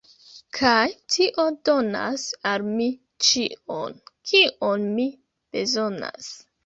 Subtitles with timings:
[0.59, 2.87] kaj tio donas al mi
[3.27, 3.95] ĉion,
[4.33, 5.07] kion mi
[5.59, 6.33] bezonas